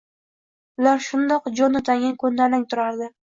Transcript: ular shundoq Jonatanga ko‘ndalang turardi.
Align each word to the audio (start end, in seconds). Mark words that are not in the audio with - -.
ular 0.81 1.03
shundoq 1.09 1.51
Jonatanga 1.61 2.11
ko‘ndalang 2.25 2.67
turardi. 2.73 3.11